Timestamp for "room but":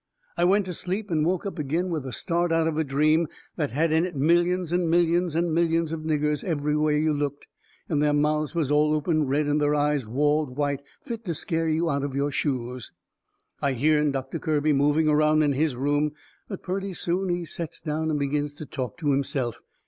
15.75-16.63